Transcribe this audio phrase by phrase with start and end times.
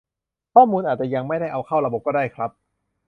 [0.53, 2.49] ข้อมูลอาจจะยังไม่ได้เอาเข้าระบบก็ได้ครับ